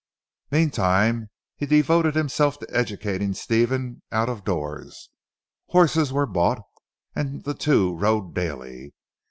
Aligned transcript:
Meantime 0.49 1.29
he 1.55 1.67
devoted 1.67 2.15
himself 2.15 2.57
to 2.57 2.65
educating 2.75 3.35
Stephen 3.35 4.01
out 4.11 4.29
of 4.29 4.43
doors. 4.43 5.11
Horses 5.67 6.11
were 6.11 6.25
bought 6.25 6.63
and 7.15 7.43
the 7.43 7.53
two 7.53 7.95
rode 7.95 8.33
daily. 8.33 8.95